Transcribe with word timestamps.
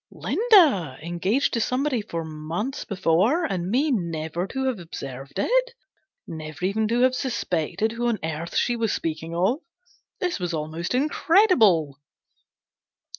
Linda 0.09 0.97
engaged 1.03 1.53
to 1.53 1.61
somebody 1.61 2.01
for 2.01 2.25
months 2.25 2.85
before, 2.85 3.43
and 3.45 3.69
me 3.69 3.91
never 3.91 4.47
to 4.47 4.63
have 4.65 4.79
observed 4.79 5.33
it! 5.37 5.73
Never 6.25 6.65
even 6.65 6.87
to 6.87 7.01
have 7.01 7.13
suspected 7.13 7.91
who 7.91 8.07
on 8.07 8.17
earth 8.23 8.55
she 8.55 8.75
was 8.75 8.91
speaking 8.91 9.35
of! 9.35 9.59
This 10.19 10.39
was 10.39 10.55
almost 10.55 10.95
incredible. 10.95 11.99